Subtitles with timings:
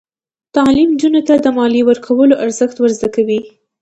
[0.55, 3.39] تعلیم نجونو ته د مالیې ورکولو ارزښت ور زده کوي.